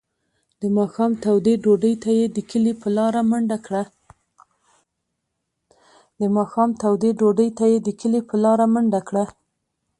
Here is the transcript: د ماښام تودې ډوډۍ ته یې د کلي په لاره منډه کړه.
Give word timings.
د 0.61 0.63
ماښام 0.77 1.11
تودې 1.23 1.53
ډوډۍ 1.63 1.93
ته 2.03 2.09
یې 2.19 2.25
د 2.35 2.37
کلي 2.49 2.73
په 8.35 8.41
لاره 8.51 8.69
منډه 8.75 9.03
کړه. 9.11 9.23